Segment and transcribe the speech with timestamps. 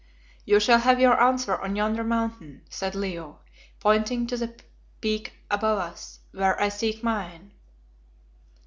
[0.45, 3.37] "You shall have your answer on yonder Mountain," said Leo,
[3.79, 4.59] pointing to the
[4.99, 7.51] peak above us, "where I seek mine."